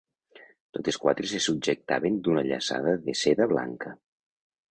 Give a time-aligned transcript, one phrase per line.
[0.77, 3.93] Totes quatre se subjectaven d'una llaçada de seda blanca.